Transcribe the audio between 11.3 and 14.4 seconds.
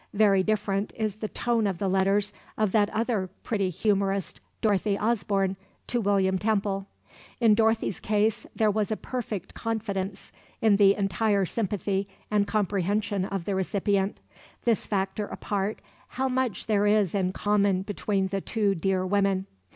sympathy and comprehension of the recipient.